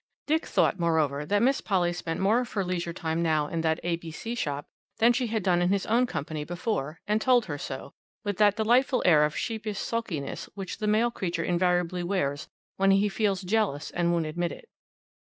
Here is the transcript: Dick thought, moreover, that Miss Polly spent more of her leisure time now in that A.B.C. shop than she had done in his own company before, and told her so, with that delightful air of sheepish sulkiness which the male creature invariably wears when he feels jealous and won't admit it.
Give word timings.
Dick 0.25 0.47
thought, 0.47 0.79
moreover, 0.79 1.27
that 1.27 1.43
Miss 1.43 1.61
Polly 1.61 1.93
spent 1.93 2.19
more 2.19 2.39
of 2.39 2.53
her 2.53 2.65
leisure 2.65 2.91
time 2.91 3.21
now 3.21 3.45
in 3.47 3.61
that 3.61 3.79
A.B.C. 3.83 4.33
shop 4.33 4.65
than 4.97 5.13
she 5.13 5.27
had 5.27 5.43
done 5.43 5.61
in 5.61 5.69
his 5.69 5.85
own 5.85 6.07
company 6.07 6.43
before, 6.43 6.99
and 7.05 7.21
told 7.21 7.45
her 7.45 7.59
so, 7.59 7.93
with 8.23 8.37
that 8.37 8.55
delightful 8.55 9.03
air 9.05 9.23
of 9.25 9.37
sheepish 9.37 9.77
sulkiness 9.77 10.49
which 10.55 10.79
the 10.79 10.87
male 10.87 11.11
creature 11.11 11.43
invariably 11.43 12.01
wears 12.01 12.47
when 12.77 12.89
he 12.89 13.09
feels 13.09 13.43
jealous 13.43 13.91
and 13.91 14.11
won't 14.11 14.25
admit 14.25 14.51
it. 14.51 14.67